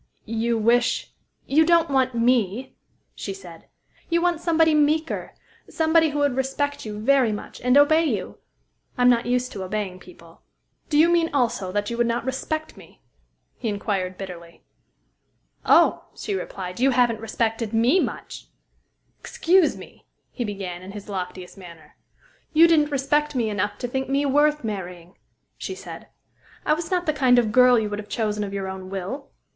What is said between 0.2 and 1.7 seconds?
"You wish" "You